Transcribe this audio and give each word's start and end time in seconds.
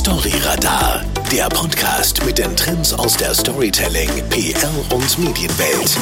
Storyradar, 0.00 1.04
der 1.30 1.46
Podcast 1.50 2.24
mit 2.24 2.38
den 2.38 2.56
Trends 2.56 2.94
aus 2.94 3.18
der 3.18 3.34
Storytelling, 3.34 4.08
PR 4.30 4.70
und 4.94 5.18
Medienwelt. 5.18 5.98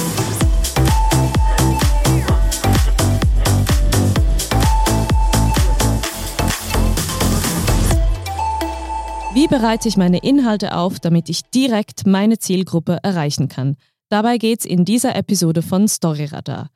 Wie 9.34 9.48
bereite 9.48 9.88
ich 9.88 9.96
meine 9.96 10.18
Inhalte 10.18 10.76
auf, 10.76 11.00
damit 11.00 11.28
ich 11.28 11.50
direkt 11.50 12.06
meine 12.06 12.38
Zielgruppe 12.38 13.00
erreichen 13.02 13.48
kann? 13.48 13.74
Dabei 14.10 14.38
geht's 14.38 14.64
in 14.64 14.84
dieser 14.84 15.16
Episode 15.16 15.60
von 15.60 15.88
Storyradar. 15.88 16.70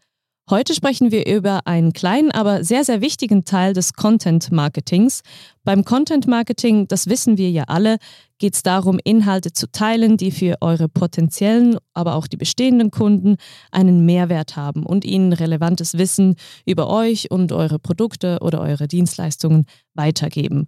Heute 0.50 0.74
sprechen 0.74 1.12
wir 1.12 1.26
über 1.26 1.66
einen 1.68 1.92
kleinen, 1.92 2.32
aber 2.32 2.64
sehr, 2.64 2.84
sehr 2.84 3.00
wichtigen 3.00 3.44
Teil 3.44 3.74
des 3.74 3.92
Content 3.92 4.50
Marketings. 4.50 5.22
Beim 5.62 5.84
Content 5.84 6.26
Marketing, 6.26 6.88
das 6.88 7.06
wissen 7.06 7.38
wir 7.38 7.48
ja 7.48 7.64
alle, 7.68 7.98
geht 8.38 8.54
es 8.54 8.64
darum, 8.64 8.98
Inhalte 9.04 9.52
zu 9.52 9.70
teilen, 9.70 10.16
die 10.16 10.32
für 10.32 10.56
eure 10.60 10.88
potenziellen, 10.88 11.78
aber 11.94 12.16
auch 12.16 12.26
die 12.26 12.36
bestehenden 12.36 12.90
Kunden 12.90 13.36
einen 13.70 14.04
Mehrwert 14.04 14.56
haben 14.56 14.84
und 14.84 15.04
ihnen 15.04 15.32
relevantes 15.32 15.96
Wissen 15.96 16.34
über 16.66 16.90
euch 16.90 17.30
und 17.30 17.52
eure 17.52 17.78
Produkte 17.78 18.40
oder 18.42 18.60
eure 18.60 18.88
Dienstleistungen 18.88 19.66
weitergeben. 19.94 20.66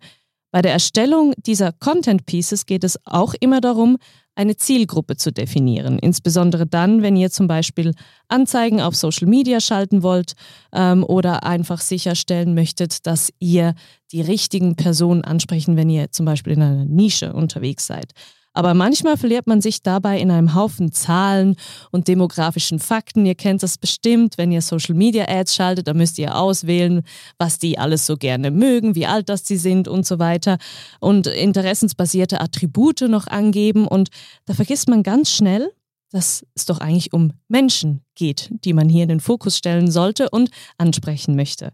Bei 0.54 0.62
der 0.62 0.70
Erstellung 0.70 1.34
dieser 1.36 1.72
Content 1.72 2.26
Pieces 2.26 2.64
geht 2.64 2.84
es 2.84 2.96
auch 3.06 3.34
immer 3.40 3.60
darum, 3.60 3.98
eine 4.36 4.54
Zielgruppe 4.54 5.16
zu 5.16 5.32
definieren. 5.32 5.98
Insbesondere 5.98 6.64
dann, 6.64 7.02
wenn 7.02 7.16
ihr 7.16 7.32
zum 7.32 7.48
Beispiel 7.48 7.92
Anzeigen 8.28 8.80
auf 8.80 8.94
Social 8.94 9.26
Media 9.26 9.58
schalten 9.58 10.04
wollt 10.04 10.34
ähm, 10.72 11.02
oder 11.02 11.42
einfach 11.42 11.80
sicherstellen 11.80 12.54
möchtet, 12.54 13.04
dass 13.04 13.32
ihr 13.40 13.74
die 14.12 14.20
richtigen 14.20 14.76
Personen 14.76 15.24
ansprechen, 15.24 15.76
wenn 15.76 15.90
ihr 15.90 16.12
zum 16.12 16.24
Beispiel 16.24 16.52
in 16.52 16.62
einer 16.62 16.84
Nische 16.84 17.32
unterwegs 17.32 17.88
seid. 17.88 18.12
Aber 18.54 18.72
manchmal 18.72 19.16
verliert 19.16 19.46
man 19.46 19.60
sich 19.60 19.82
dabei 19.82 20.18
in 20.18 20.30
einem 20.30 20.54
Haufen 20.54 20.92
Zahlen 20.92 21.56
und 21.90 22.08
demografischen 22.08 22.78
Fakten. 22.78 23.26
Ihr 23.26 23.34
kennt 23.34 23.62
das 23.62 23.76
bestimmt, 23.76 24.38
wenn 24.38 24.52
ihr 24.52 24.62
Social 24.62 24.94
Media 24.94 25.26
Ads 25.28 25.54
schaltet, 25.54 25.88
dann 25.88 25.96
müsst 25.96 26.18
ihr 26.18 26.36
auswählen, 26.36 27.02
was 27.36 27.58
die 27.58 27.78
alles 27.78 28.06
so 28.06 28.16
gerne 28.16 28.50
mögen, 28.50 28.94
wie 28.94 29.06
alt 29.06 29.28
das 29.28 29.46
sie 29.46 29.56
sind 29.56 29.88
und 29.88 30.06
so 30.06 30.18
weiter. 30.18 30.58
Und 31.00 31.26
interessensbasierte 31.26 32.40
Attribute 32.40 33.02
noch 33.02 33.26
angeben. 33.26 33.86
Und 33.86 34.08
da 34.46 34.54
vergisst 34.54 34.88
man 34.88 35.02
ganz 35.02 35.30
schnell, 35.30 35.72
dass 36.14 36.46
es 36.54 36.64
doch 36.64 36.78
eigentlich 36.78 37.12
um 37.12 37.32
Menschen 37.48 38.04
geht, 38.14 38.48
die 38.64 38.72
man 38.72 38.88
hier 38.88 39.02
in 39.02 39.08
den 39.08 39.18
Fokus 39.18 39.58
stellen 39.58 39.90
sollte 39.90 40.30
und 40.30 40.48
ansprechen 40.78 41.34
möchte. 41.34 41.72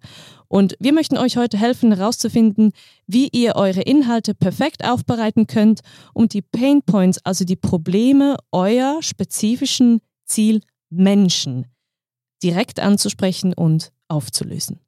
Und 0.49 0.77
wir 0.81 0.95
möchten 0.95 1.19
euch 1.19 1.37
heute 1.37 1.59
helfen, 1.59 1.93
herauszufinden, 1.95 2.73
wie 3.07 3.29
ihr 3.29 3.57
eure 3.57 3.83
Inhalte 3.83 4.35
perfekt 4.35 4.83
aufbereiten 4.83 5.47
könnt, 5.47 5.81
um 6.15 6.27
die 6.27 6.41
Pain 6.41 6.81
Points, 6.81 7.19
also 7.23 7.45
die 7.45 7.55
Probleme 7.55 8.39
eurer 8.51 9.03
spezifischen 9.03 10.01
Zielmenschen 10.25 11.67
direkt 12.43 12.81
anzusprechen 12.81 13.53
und 13.53 13.93
aufzulösen. 14.09 14.81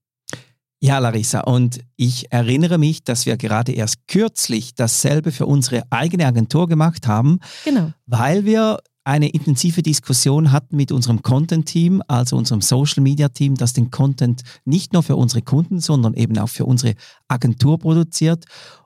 Ja, 0.80 0.98
Larissa, 0.98 1.42
und 1.42 1.80
ich 1.96 2.32
erinnere 2.32 2.78
mich, 2.78 3.04
dass 3.04 3.26
wir 3.26 3.36
gerade 3.36 3.70
erst 3.70 4.08
kürzlich 4.08 4.74
dasselbe 4.74 5.30
für 5.30 5.44
unsere 5.44 5.84
eigene 5.90 6.26
Agentur 6.26 6.66
gemacht 6.66 7.06
haben, 7.06 7.38
genau. 7.64 7.92
weil 8.06 8.46
wir 8.46 8.78
eine 9.04 9.28
intensive 9.28 9.82
Diskussion 9.82 10.52
hatten 10.52 10.76
mit 10.76 10.92
unserem 10.92 11.22
Content-Team, 11.22 12.02
also 12.06 12.36
unserem 12.36 12.60
Social-Media-Team, 12.60 13.56
das 13.56 13.72
den 13.72 13.90
Content 13.90 14.42
nicht 14.64 14.92
nur 14.92 15.02
für 15.02 15.16
unsere 15.16 15.42
Kunden, 15.42 15.80
sondern 15.80 16.14
eben 16.14 16.38
auch 16.38 16.48
für 16.48 16.66
unsere 16.66 16.94
Agentur 17.28 17.78
produziert. 17.78 18.44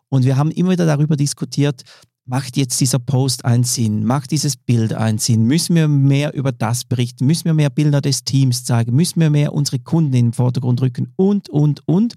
Und 0.08 0.24
wir 0.24 0.36
haben 0.36 0.50
immer 0.50 0.70
wieder 0.70 0.86
darüber 0.86 1.16
diskutiert, 1.16 1.82
macht 2.24 2.56
jetzt 2.56 2.80
dieser 2.80 2.98
Post 2.98 3.44
einen 3.44 3.64
Sinn? 3.64 4.04
Macht 4.04 4.30
dieses 4.30 4.56
Bild 4.56 4.92
einen 4.92 5.18
Sinn? 5.18 5.44
Müssen 5.44 5.76
wir 5.76 5.86
mehr 5.86 6.34
über 6.34 6.52
das 6.52 6.84
berichten? 6.84 7.26
Müssen 7.26 7.44
wir 7.44 7.54
mehr 7.54 7.70
Bilder 7.70 8.00
des 8.00 8.24
Teams 8.24 8.64
zeigen? 8.64 8.94
Müssen 8.94 9.20
wir 9.20 9.30
mehr 9.30 9.52
unsere 9.52 9.78
Kunden 9.78 10.14
in 10.14 10.26
den 10.26 10.32
Vordergrund 10.32 10.80
rücken? 10.82 11.12
Und, 11.16 11.48
und, 11.48 11.86
und. 11.86 12.14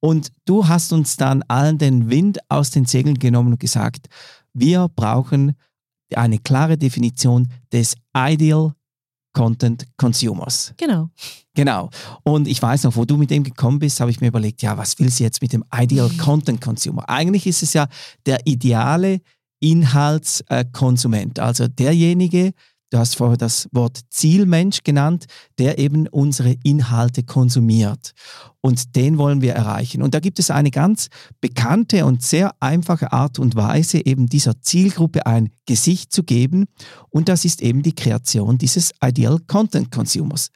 Und 0.00 0.32
du 0.44 0.68
hast 0.68 0.92
uns 0.92 1.16
dann 1.16 1.42
allen 1.48 1.78
den 1.78 2.10
Wind 2.10 2.38
aus 2.50 2.70
den 2.70 2.84
Segeln 2.84 3.18
genommen 3.18 3.52
und 3.52 3.60
gesagt, 3.60 4.08
wir 4.52 4.88
brauchen 4.94 5.54
eine 6.14 6.38
klare 6.38 6.76
Definition 6.76 7.48
des 7.72 7.94
Ideal 8.16 8.74
Content 9.32 9.86
Consumers. 9.96 10.72
Genau. 10.76 11.10
Genau. 11.54 11.90
Und 12.22 12.48
ich 12.48 12.62
weiß 12.62 12.84
noch, 12.84 12.96
wo 12.96 13.04
du 13.04 13.16
mit 13.16 13.30
dem 13.30 13.42
gekommen 13.42 13.78
bist, 13.78 14.00
habe 14.00 14.10
ich 14.10 14.20
mir 14.20 14.28
überlegt, 14.28 14.62
ja, 14.62 14.78
was 14.78 14.98
will 14.98 15.10
sie 15.10 15.24
jetzt 15.24 15.42
mit 15.42 15.52
dem 15.52 15.64
Ideal 15.74 16.10
Content 16.18 16.60
Consumer? 16.60 17.08
Eigentlich 17.08 17.46
ist 17.46 17.62
es 17.62 17.72
ja 17.72 17.88
der 18.26 18.46
ideale 18.46 19.20
Inhaltskonsument, 19.60 21.38
also 21.38 21.68
derjenige, 21.68 22.52
Du 22.94 23.00
hast 23.00 23.16
vorher 23.16 23.36
das 23.36 23.68
Wort 23.72 24.02
Zielmensch 24.10 24.84
genannt, 24.84 25.26
der 25.58 25.80
eben 25.80 26.06
unsere 26.06 26.54
Inhalte 26.62 27.24
konsumiert. 27.24 28.12
Und 28.60 28.94
den 28.94 29.18
wollen 29.18 29.40
wir 29.40 29.52
erreichen. 29.52 30.00
Und 30.00 30.14
da 30.14 30.20
gibt 30.20 30.38
es 30.38 30.48
eine 30.48 30.70
ganz 30.70 31.08
bekannte 31.40 32.06
und 32.06 32.22
sehr 32.22 32.54
einfache 32.60 33.12
Art 33.12 33.40
und 33.40 33.56
Weise, 33.56 34.06
eben 34.06 34.28
dieser 34.28 34.60
Zielgruppe 34.60 35.26
ein 35.26 35.50
Gesicht 35.66 36.12
zu 36.12 36.22
geben. 36.22 36.66
Und 37.10 37.28
das 37.28 37.44
ist 37.44 37.62
eben 37.62 37.82
die 37.82 37.96
Kreation 37.96 38.58
dieses 38.58 38.92
Ideal 39.02 39.40
Content 39.48 39.90
Consumers. 39.90 40.50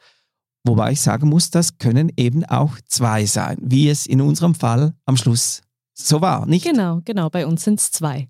Wobei 0.62 0.92
ich 0.92 1.00
sagen 1.00 1.28
muss, 1.28 1.50
das 1.50 1.78
können 1.78 2.12
eben 2.16 2.44
auch 2.44 2.76
zwei 2.86 3.26
sein, 3.26 3.58
wie 3.62 3.88
es 3.88 4.06
in 4.06 4.20
unserem 4.20 4.54
Fall 4.54 4.94
am 5.06 5.16
Schluss 5.16 5.62
so 5.92 6.20
war, 6.20 6.46
nicht? 6.46 6.64
Genau, 6.64 7.00
genau, 7.04 7.30
bei 7.30 7.48
uns 7.48 7.64
sind 7.64 7.80
es 7.80 7.90
zwei. 7.90 8.28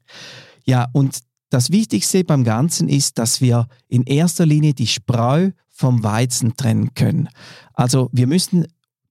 Ja, 0.65 0.89
und 0.93 1.19
das 1.51 1.71
Wichtigste 1.71 2.25
beim 2.25 2.45
Ganzen 2.45 2.89
ist, 2.89 3.19
dass 3.19 3.41
wir 3.41 3.69
in 3.89 4.05
erster 4.05 4.47
Linie 4.47 4.75
die 4.75 4.87
Spreu 4.87 5.51
vom 5.69 6.03
Weizen 6.03 6.57
trennen 6.57 6.95
können. 6.95 7.29
Also 7.73 8.11
wir 8.13 8.27
müssen 8.27 8.67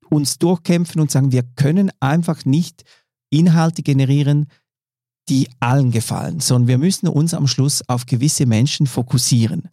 uns 0.10 0.38
durchkämpfen 0.38 1.02
und 1.02 1.12
sagen, 1.12 1.32
wir 1.32 1.44
können 1.56 1.92
einfach 2.00 2.46
nicht 2.46 2.84
Inhalte 3.30 3.84
generieren, 3.84 4.48
die 5.30 5.50
allen 5.60 5.92
gefallen, 5.92 6.40
sondern 6.40 6.68
wir 6.68 6.78
müssen 6.78 7.08
uns 7.08 7.34
am 7.34 7.48
Schluss 7.48 7.84
auf 7.90 8.06
gewisse 8.06 8.46
Menschen 8.46 8.88
fokussieren. 8.88 9.70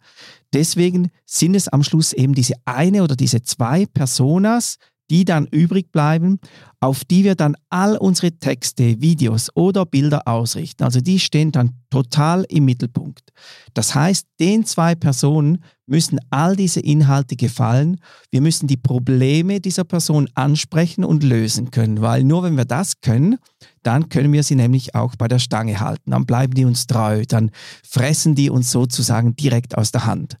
Deswegen 0.53 1.11
sind 1.25 1.55
es 1.55 1.67
am 1.67 1.83
Schluss 1.83 2.13
eben 2.13 2.33
diese 2.33 2.55
eine 2.65 3.03
oder 3.03 3.15
diese 3.15 3.41
zwei 3.41 3.85
Personas, 3.85 4.77
die 5.09 5.25
dann 5.25 5.47
übrig 5.47 5.91
bleiben, 5.91 6.39
auf 6.79 7.03
die 7.05 7.23
wir 7.23 7.35
dann 7.35 7.55
all 7.69 7.97
unsere 7.97 8.31
Texte, 8.31 9.01
Videos 9.01 9.49
oder 9.55 9.85
Bilder 9.85 10.27
ausrichten. 10.27 10.83
Also 10.83 11.01
die 11.01 11.19
stehen 11.19 11.51
dann 11.51 11.73
total 11.89 12.45
im 12.49 12.65
Mittelpunkt. 12.65 13.31
Das 13.73 13.95
heißt, 13.95 14.27
den 14.39 14.65
zwei 14.65 14.95
Personen 14.95 15.63
müssen 15.87 16.19
all 16.29 16.55
diese 16.55 16.79
Inhalte 16.79 17.35
gefallen. 17.35 17.99
Wir 18.31 18.41
müssen 18.41 18.67
die 18.67 18.77
Probleme 18.77 19.59
dieser 19.59 19.83
Person 19.83 20.27
ansprechen 20.33 21.03
und 21.03 21.23
lösen 21.23 21.71
können, 21.71 22.01
weil 22.01 22.23
nur 22.23 22.43
wenn 22.43 22.57
wir 22.57 22.65
das 22.65 23.01
können, 23.01 23.37
dann 23.83 24.09
können 24.09 24.33
wir 24.33 24.43
sie 24.43 24.55
nämlich 24.55 24.95
auch 24.95 25.15
bei 25.15 25.27
der 25.27 25.39
Stange 25.39 25.79
halten. 25.79 26.11
Dann 26.11 26.25
bleiben 26.25 26.53
die 26.53 26.65
uns 26.65 26.87
treu, 26.87 27.23
dann 27.27 27.51
fressen 27.87 28.35
die 28.35 28.49
uns 28.49 28.71
sozusagen 28.71 29.35
direkt 29.35 29.77
aus 29.77 29.91
der 29.91 30.05
Hand. 30.05 30.37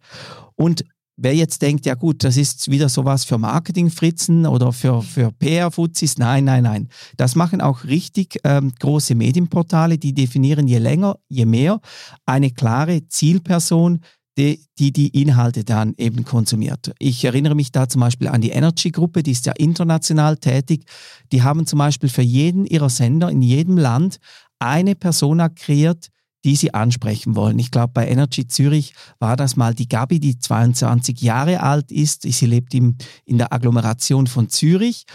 Und 0.55 0.83
Wer 1.17 1.33
jetzt 1.33 1.61
denkt, 1.61 1.85
ja 1.85 1.95
gut, 1.95 2.25
das 2.25 2.35
ist 2.35 2.69
wieder 2.69 2.89
sowas 2.89 3.23
für 3.23 3.37
Marketingfritzen 3.37 4.45
oder 4.45 4.73
für, 4.73 5.01
für 5.01 5.31
PR-Fuzis, 5.31 6.17
nein, 6.17 6.43
nein, 6.43 6.63
nein. 6.63 6.89
Das 7.15 7.35
machen 7.35 7.61
auch 7.61 7.85
richtig 7.85 8.39
ähm, 8.43 8.73
große 8.77 9.15
Medienportale, 9.15 9.97
die 9.97 10.13
definieren 10.13 10.67
je 10.67 10.77
länger, 10.77 11.17
je 11.29 11.45
mehr 11.45 11.79
eine 12.25 12.51
klare 12.51 13.07
Zielperson, 13.07 14.01
die, 14.37 14.65
die, 14.77 14.91
die 14.91 15.21
Inhalte 15.21 15.63
dann 15.63 15.93
eben 15.97 16.25
konsumiert. 16.25 16.93
Ich 16.99 17.23
erinnere 17.23 17.55
mich 17.55 17.71
da 17.71 17.87
zum 17.87 18.01
Beispiel 18.01 18.27
an 18.27 18.41
die 18.41 18.49
Energy-Gruppe, 18.49 19.23
die 19.23 19.31
ist 19.31 19.45
ja 19.45 19.53
international 19.57 20.37
tätig. 20.37 20.83
Die 21.31 21.43
haben 21.43 21.65
zum 21.65 21.79
Beispiel 21.79 22.09
für 22.09 22.21
jeden 22.21 22.65
ihrer 22.65 22.89
Sender 22.89 23.29
in 23.29 23.41
jedem 23.41 23.77
Land 23.77 24.17
eine 24.59 24.95
Persona 24.95 25.49
kreiert, 25.49 26.09
die 26.45 26.55
sie 26.55 26.73
ansprechen 26.73 27.35
wollen. 27.35 27.57
Ich 27.57 27.71
glaube, 27.71 27.91
bei 27.93 28.07
Energy 28.07 28.47
Zürich 28.47 28.93
war 29.19 29.35
das 29.35 29.55
mal 29.55 29.73
die 29.73 29.89
Gabi, 29.89 30.19
die 30.19 30.37
22 30.37 31.19
Jahre 31.21 31.61
alt 31.61 31.91
ist. 31.91 32.21
Sie 32.21 32.45
lebt 32.45 32.73
im, 32.75 32.97
in 33.25 33.39
der 33.39 33.51
Agglomeration 33.51 34.27
von 34.27 34.47
Zürich. 34.47 35.05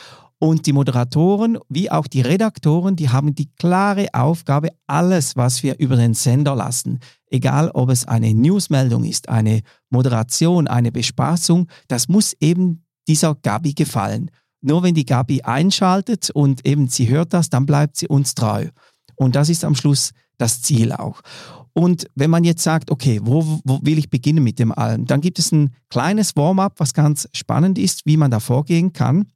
Und 0.40 0.66
die 0.66 0.72
Moderatoren 0.72 1.58
wie 1.68 1.90
auch 1.90 2.06
die 2.06 2.22
Redaktoren, 2.22 2.96
die 2.96 3.10
haben 3.10 3.34
die 3.34 3.50
klare 3.58 4.08
Aufgabe, 4.12 4.70
alles, 4.86 5.36
was 5.36 5.62
wir 5.62 5.78
über 5.78 5.96
den 5.96 6.14
Sender 6.14 6.56
lassen, 6.56 6.98
egal 7.26 7.70
ob 7.74 7.90
es 7.90 8.08
eine 8.08 8.34
Newsmeldung 8.34 9.04
ist, 9.04 9.28
eine 9.28 9.60
Moderation, 9.90 10.66
eine 10.66 10.90
Bespaßung, 10.90 11.68
das 11.88 12.08
muss 12.08 12.34
eben 12.40 12.84
dieser 13.06 13.34
Gabi 13.34 13.74
gefallen. 13.74 14.30
Nur 14.62 14.82
wenn 14.82 14.94
die 14.94 15.04
Gabi 15.04 15.42
einschaltet 15.42 16.30
und 16.30 16.66
eben 16.66 16.88
sie 16.88 17.08
hört 17.08 17.34
das, 17.34 17.50
dann 17.50 17.66
bleibt 17.66 17.98
sie 17.98 18.08
uns 18.08 18.34
treu. 18.34 18.68
Und 19.20 19.36
das 19.36 19.50
ist 19.50 19.64
am 19.64 19.74
Schluss 19.74 20.12
das 20.38 20.62
Ziel 20.62 20.92
auch. 20.92 21.20
Und 21.74 22.06
wenn 22.14 22.30
man 22.30 22.42
jetzt 22.42 22.62
sagt, 22.62 22.90
okay, 22.90 23.20
wo, 23.22 23.60
wo 23.64 23.78
will 23.82 23.98
ich 23.98 24.08
beginnen 24.08 24.42
mit 24.42 24.58
dem 24.58 24.72
allem, 24.72 25.04
dann 25.04 25.20
gibt 25.20 25.38
es 25.38 25.52
ein 25.52 25.74
kleines 25.90 26.36
Warm-up, 26.36 26.74
was 26.78 26.94
ganz 26.94 27.28
spannend 27.34 27.78
ist, 27.78 28.06
wie 28.06 28.16
man 28.16 28.30
da 28.30 28.40
vorgehen 28.40 28.94
kann. 28.94 29.26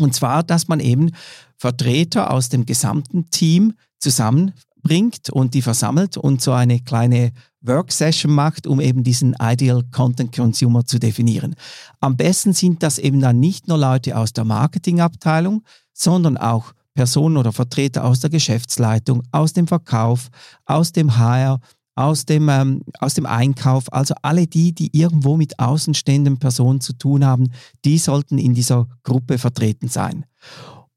Und 0.00 0.14
zwar, 0.14 0.42
dass 0.42 0.68
man 0.68 0.80
eben 0.80 1.10
Vertreter 1.58 2.30
aus 2.30 2.48
dem 2.48 2.64
gesamten 2.64 3.28
Team 3.28 3.74
zusammen 3.98 4.52
bringt 4.82 5.28
und 5.28 5.52
die 5.52 5.62
versammelt 5.62 6.16
und 6.16 6.40
so 6.40 6.52
eine 6.52 6.80
kleine 6.80 7.32
Work-Session 7.60 8.32
macht, 8.32 8.66
um 8.66 8.80
eben 8.80 9.04
diesen 9.04 9.36
Ideal 9.38 9.82
Content 9.92 10.34
Consumer 10.34 10.86
zu 10.86 10.98
definieren. 10.98 11.56
Am 12.00 12.16
besten 12.16 12.54
sind 12.54 12.82
das 12.82 12.98
eben 12.98 13.20
dann 13.20 13.38
nicht 13.38 13.68
nur 13.68 13.76
Leute 13.76 14.16
aus 14.16 14.32
der 14.32 14.44
Marketingabteilung, 14.44 15.62
sondern 15.92 16.38
auch 16.38 16.72
Personen 16.96 17.36
oder 17.36 17.52
Vertreter 17.52 18.04
aus 18.04 18.20
der 18.20 18.30
Geschäftsleitung, 18.30 19.22
aus 19.30 19.52
dem 19.52 19.68
Verkauf, 19.68 20.28
aus 20.64 20.90
dem 20.90 21.16
HR, 21.16 21.60
aus 21.94 22.24
dem, 22.24 22.48
ähm, 22.48 22.82
aus 22.98 23.14
dem 23.14 23.26
Einkauf, 23.26 23.92
also 23.92 24.14
alle 24.22 24.46
die, 24.46 24.74
die 24.74 24.90
irgendwo 24.96 25.36
mit 25.36 25.58
außenstehenden 25.58 26.38
Personen 26.38 26.80
zu 26.80 26.94
tun 26.94 27.24
haben, 27.24 27.52
die 27.84 27.98
sollten 27.98 28.38
in 28.38 28.54
dieser 28.54 28.88
Gruppe 29.04 29.38
vertreten 29.38 29.88
sein. 29.88 30.26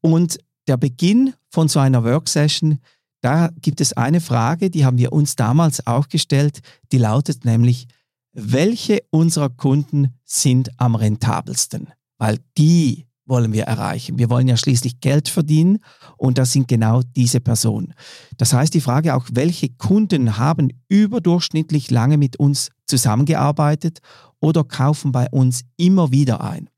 Und 0.00 0.38
der 0.66 0.78
Beginn 0.78 1.34
von 1.50 1.68
so 1.68 1.78
einer 1.78 2.02
Worksession, 2.02 2.78
da 3.22 3.50
gibt 3.60 3.80
es 3.80 3.92
eine 3.92 4.20
Frage, 4.20 4.70
die 4.70 4.84
haben 4.84 4.98
wir 4.98 5.12
uns 5.12 5.36
damals 5.36 5.86
auch 5.86 6.08
gestellt, 6.08 6.60
die 6.92 6.98
lautet 6.98 7.44
nämlich, 7.44 7.86
welche 8.32 9.02
unserer 9.10 9.50
Kunden 9.50 10.14
sind 10.24 10.70
am 10.78 10.94
rentabelsten? 10.94 11.88
Weil 12.18 12.38
die 12.56 13.06
wollen 13.30 13.52
wir 13.52 13.64
erreichen. 13.64 14.18
Wir 14.18 14.28
wollen 14.28 14.48
ja 14.48 14.56
schließlich 14.56 15.00
Geld 15.00 15.28
verdienen 15.28 15.78
und 16.18 16.36
das 16.36 16.52
sind 16.52 16.68
genau 16.68 17.00
diese 17.16 17.40
Personen. 17.40 17.94
Das 18.36 18.52
heißt, 18.52 18.74
die 18.74 18.82
Frage 18.82 19.14
auch, 19.14 19.26
welche 19.32 19.70
Kunden 19.70 20.36
haben 20.36 20.70
überdurchschnittlich 20.88 21.90
lange 21.90 22.18
mit 22.18 22.36
uns 22.36 22.68
zusammengearbeitet 22.86 24.00
oder 24.40 24.64
kaufen 24.64 25.12
bei 25.12 25.28
uns 25.30 25.62
immer 25.76 26.10
wieder 26.10 26.42
ein? 26.42 26.68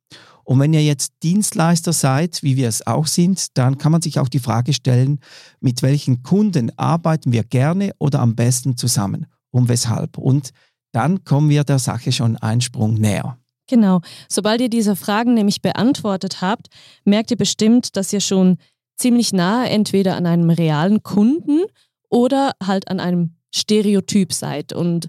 Und 0.45 0.61
wenn 0.61 0.75
ihr 0.75 0.83
jetzt 0.83 1.13
Dienstleister 1.23 1.93
seid, 1.93 2.43
wie 2.43 2.57
wir 2.57 2.69
es 2.69 2.87
auch 2.87 3.07
sind, 3.07 3.57
dann 3.57 3.79
kann 3.79 3.93
man 3.93 4.03
sich 4.03 4.19
auch 4.19 4.29
die 4.29 4.41
Frage 4.41 4.73
stellen, 4.73 5.21
mit 5.61 5.83
welchen 5.83 6.23
Kunden 6.23 6.77
arbeiten 6.79 7.33
wir 7.33 7.45
gerne 7.45 7.93
oder 7.99 8.21
am 8.21 8.35
besten 8.35 8.77
zusammen 8.77 9.27
und 9.51 9.69
weshalb. 9.69 10.19
Und 10.19 10.51
dann 10.93 11.25
kommen 11.25 11.49
wir 11.49 11.65
der 11.65 11.79
Sache 11.79 12.13
schon 12.13 12.37
einen 12.37 12.61
Sprung 12.61 12.95
näher. 12.95 13.39
Genau. 13.73 14.03
Sobald 14.29 14.61
ihr 14.61 14.69
diese 14.69 14.97
Fragen 14.97 15.33
nämlich 15.33 15.63
beantwortet 15.63 16.43
habt, 16.43 16.67
merkt 17.07 17.31
ihr 17.31 17.39
bestimmt, 17.39 17.97
dass 17.97 18.13
ihr 18.13 18.21
schon 18.21 18.59
ziemlich 18.99 19.33
nahe 19.33 19.71
entweder 19.71 20.15
an 20.15 20.27
einem 20.27 20.51
realen 20.51 21.03
Kunden 21.03 21.63
oder 22.11 22.53
halt 22.63 22.89
an 22.89 23.01
einem 23.01 23.35
Stereotyp 23.51 24.35
seid. 24.35 24.75
Und 24.75 25.09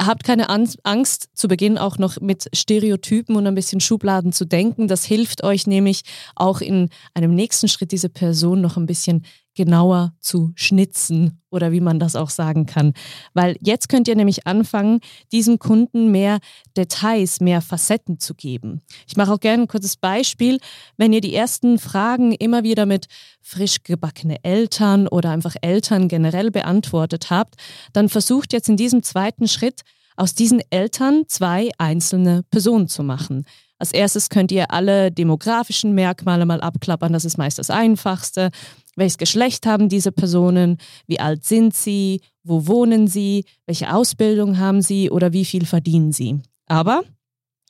habt 0.00 0.24
keine 0.24 0.48
Angst, 0.48 1.28
zu 1.34 1.46
Beginn 1.46 1.76
auch 1.76 1.98
noch 1.98 2.18
mit 2.22 2.48
Stereotypen 2.54 3.36
und 3.36 3.46
ein 3.46 3.54
bisschen 3.54 3.80
Schubladen 3.80 4.32
zu 4.32 4.46
denken. 4.46 4.88
Das 4.88 5.04
hilft 5.04 5.44
euch 5.44 5.66
nämlich 5.66 6.00
auch 6.36 6.62
in 6.62 6.88
einem 7.12 7.34
nächsten 7.34 7.68
Schritt 7.68 7.92
diese 7.92 8.08
Person 8.08 8.62
noch 8.62 8.78
ein 8.78 8.86
bisschen 8.86 9.26
genauer 9.64 10.14
zu 10.20 10.52
schnitzen 10.54 11.42
oder 11.50 11.70
wie 11.70 11.82
man 11.82 11.98
das 11.98 12.16
auch 12.16 12.30
sagen 12.30 12.64
kann. 12.64 12.94
Weil 13.34 13.56
jetzt 13.60 13.90
könnt 13.90 14.08
ihr 14.08 14.16
nämlich 14.16 14.46
anfangen, 14.46 15.00
diesem 15.32 15.58
Kunden 15.58 16.10
mehr 16.10 16.38
Details, 16.78 17.40
mehr 17.40 17.60
Facetten 17.60 18.18
zu 18.18 18.34
geben. 18.34 18.80
Ich 19.06 19.18
mache 19.18 19.34
auch 19.34 19.40
gerne 19.40 19.64
ein 19.64 19.68
kurzes 19.68 19.98
Beispiel. 19.98 20.60
Wenn 20.96 21.12
ihr 21.12 21.20
die 21.20 21.34
ersten 21.34 21.78
Fragen 21.78 22.32
immer 22.32 22.62
wieder 22.62 22.86
mit 22.86 23.06
frisch 23.42 23.82
gebackene 23.84 24.42
Eltern 24.44 25.06
oder 25.06 25.30
einfach 25.30 25.56
Eltern 25.60 26.08
generell 26.08 26.50
beantwortet 26.50 27.28
habt, 27.28 27.56
dann 27.92 28.08
versucht 28.08 28.54
jetzt 28.54 28.70
in 28.70 28.78
diesem 28.78 29.02
zweiten 29.02 29.46
Schritt 29.46 29.82
aus 30.16 30.34
diesen 30.34 30.62
Eltern 30.70 31.24
zwei 31.26 31.68
einzelne 31.76 32.44
Personen 32.50 32.88
zu 32.88 33.02
machen. 33.02 33.44
Als 33.80 33.92
erstes 33.92 34.28
könnt 34.28 34.52
ihr 34.52 34.70
alle 34.70 35.10
demografischen 35.10 35.94
Merkmale 35.94 36.44
mal 36.44 36.60
abklappern, 36.60 37.14
das 37.14 37.24
ist 37.24 37.38
meist 37.38 37.58
das 37.58 37.70
Einfachste. 37.70 38.50
Welches 39.00 39.16
Geschlecht 39.16 39.64
haben 39.64 39.88
diese 39.88 40.12
Personen? 40.12 40.76
Wie 41.06 41.20
alt 41.20 41.42
sind 41.46 41.74
sie? 41.74 42.20
Wo 42.42 42.66
wohnen 42.66 43.08
sie? 43.08 43.46
Welche 43.64 43.94
Ausbildung 43.94 44.58
haben 44.58 44.82
sie? 44.82 45.10
Oder 45.10 45.32
wie 45.32 45.46
viel 45.46 45.64
verdienen 45.64 46.12
sie? 46.12 46.40
Aber 46.66 47.02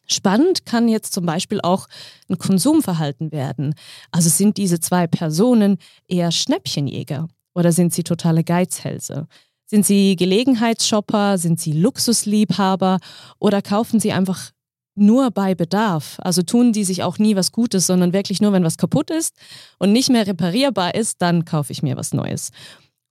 Spannend 0.08 0.66
kann 0.66 0.88
jetzt 0.88 1.12
zum 1.12 1.24
Beispiel 1.24 1.60
auch 1.60 1.86
ein 2.28 2.36
Konsumverhalten 2.36 3.30
werden. 3.30 3.76
Also 4.10 4.28
sind 4.28 4.56
diese 4.56 4.80
zwei 4.80 5.06
Personen 5.06 5.78
eher 6.08 6.32
Schnäppchenjäger 6.32 7.28
oder 7.54 7.70
sind 7.70 7.94
sie 7.94 8.02
totale 8.02 8.42
Geizhälse? 8.42 9.28
Sind 9.66 9.86
sie 9.86 10.16
Gelegenheitsshopper? 10.16 11.38
Sind 11.38 11.60
sie 11.60 11.74
Luxusliebhaber? 11.74 12.98
Oder 13.38 13.62
kaufen 13.62 14.00
sie 14.00 14.10
einfach 14.10 14.50
nur 14.94 15.31
bei 15.31 15.54
Bedarf. 15.54 16.19
Also 16.20 16.42
tun 16.42 16.72
die 16.72 16.84
sich 16.84 17.02
auch 17.02 17.19
nie 17.19 17.37
was 17.37 17.52
Gutes, 17.52 17.87
sondern 17.87 18.12
wirklich 18.12 18.40
nur, 18.40 18.52
wenn 18.52 18.64
was 18.64 18.76
kaputt 18.76 19.10
ist 19.10 19.34
und 19.78 19.92
nicht 19.92 20.10
mehr 20.10 20.26
reparierbar 20.26 20.94
ist, 20.94 21.22
dann 21.22 21.44
kaufe 21.44 21.72
ich 21.72 21.82
mir 21.82 21.96
was 21.96 22.12
Neues. 22.12 22.50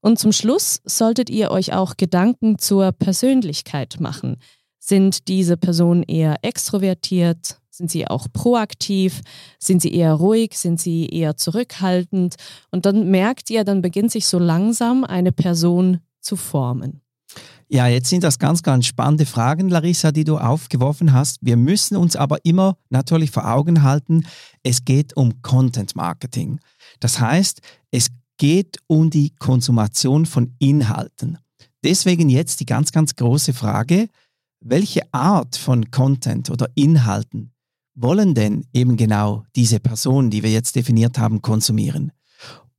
Und 0.01 0.19
zum 0.19 0.31
Schluss 0.31 0.81
solltet 0.85 1.29
ihr 1.29 1.51
euch 1.51 1.73
auch 1.73 1.97
Gedanken 1.97 2.57
zur 2.57 2.91
Persönlichkeit 2.91 3.99
machen. 3.99 4.37
Sind 4.79 5.27
diese 5.27 5.57
Personen 5.57 6.03
eher 6.03 6.37
extrovertiert? 6.41 7.59
Sind 7.69 7.91
sie 7.91 8.07
auch 8.07 8.27
proaktiv? 8.31 9.21
Sind 9.59 9.81
sie 9.81 9.93
eher 9.93 10.13
ruhig? 10.13 10.57
Sind 10.57 10.79
sie 10.79 11.07
eher 11.07 11.37
zurückhaltend? 11.37 12.35
Und 12.71 12.85
dann 12.85 13.09
merkt 13.09 13.49
ihr, 13.49 13.63
dann 13.63 13.81
beginnt 13.81 14.11
sich 14.11 14.25
so 14.25 14.39
langsam 14.39 15.03
eine 15.03 15.31
Person 15.31 15.99
zu 16.21 16.35
formen. 16.35 17.01
Ja, 17.67 17.87
jetzt 17.87 18.09
sind 18.09 18.23
das 18.23 18.39
ganz, 18.39 18.63
ganz 18.63 18.87
spannende 18.87 19.27
Fragen, 19.27 19.69
Larissa, 19.69 20.11
die 20.11 20.23
du 20.23 20.39
aufgeworfen 20.39 21.13
hast. 21.13 21.37
Wir 21.41 21.55
müssen 21.55 21.97
uns 21.97 22.15
aber 22.15 22.43
immer 22.43 22.77
natürlich 22.89 23.29
vor 23.29 23.47
Augen 23.47 23.83
halten, 23.83 24.25
es 24.63 24.85
geht 24.85 25.15
um 25.15 25.41
Content 25.43 25.95
Marketing. 25.95 26.59
Das 26.99 27.19
heißt, 27.19 27.61
es 27.91 28.07
geht 28.37 28.77
um 28.87 29.11
die 29.11 29.35
Konsumation 29.35 30.25
von 30.25 30.55
Inhalten. 30.57 31.37
Deswegen 31.83 32.29
jetzt 32.29 32.59
die 32.59 32.65
ganz, 32.65 32.91
ganz 32.91 33.15
große 33.15 33.53
Frage, 33.53 34.07
welche 34.61 35.01
Art 35.13 35.55
von 35.55 35.91
Content 35.91 36.49
oder 36.49 36.69
Inhalten 36.75 37.51
wollen 37.95 38.33
denn 38.33 38.65
eben 38.73 38.97
genau 38.97 39.43
diese 39.55 39.79
Personen, 39.79 40.29
die 40.29 40.41
wir 40.41 40.51
jetzt 40.51 40.75
definiert 40.75 41.17
haben, 41.17 41.41
konsumieren? 41.41 42.11